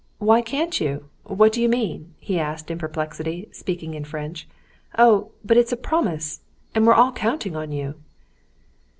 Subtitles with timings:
[0.17, 1.09] "Why can't you?
[1.25, 4.47] What do you mean?" he asked in perplexity, speaking in French.
[4.97, 6.41] "Oh, but it's a promise.
[6.73, 7.93] And we're all counting on you."